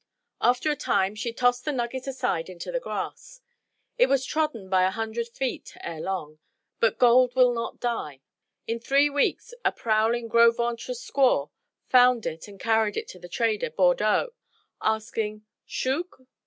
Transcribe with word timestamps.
After 0.41 0.71
a 0.71 0.75
time 0.75 1.13
she 1.13 1.31
tossed 1.31 1.63
the 1.63 1.71
nugget 1.71 2.07
aside 2.07 2.49
into 2.49 2.71
the 2.71 2.79
grass. 2.79 3.39
It 3.99 4.07
was 4.09 4.25
trodden 4.25 4.67
by 4.67 4.81
a 4.83 4.89
hundred 4.89 5.27
feet 5.27 5.75
ere 5.81 6.01
long. 6.01 6.39
But 6.79 6.97
gold 6.97 7.35
will 7.35 7.53
not 7.53 7.79
die. 7.79 8.21
In 8.65 8.79
three 8.79 9.11
weeks 9.11 9.53
a 9.63 9.71
prowling 9.71 10.27
Gros 10.27 10.55
Ventre 10.57 10.93
squaw 10.95 11.51
found 11.87 12.25
it 12.25 12.47
and 12.47 12.59
carried 12.59 12.97
it 12.97 13.07
to 13.09 13.19
the 13.19 13.29
trader, 13.29 13.69
Bordeaux, 13.69 14.33
asking, 14.81 15.45
"Shoog?" 15.67 16.07